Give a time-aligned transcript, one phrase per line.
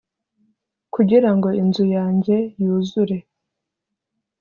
[0.93, 3.17] kugira ngo inzu yanjye yuzure